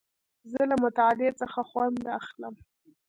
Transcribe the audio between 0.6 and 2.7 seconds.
له مطالعې څخه خوند اخلم.